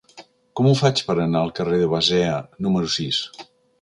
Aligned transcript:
Com 0.59 0.69
ho 0.69 0.73
faig 0.79 1.03
per 1.09 1.15
anar 1.25 1.43
al 1.47 1.53
carrer 1.59 1.79
de 1.83 1.91
Basea 1.93 2.41
número 2.69 2.91
sis? 2.99 3.21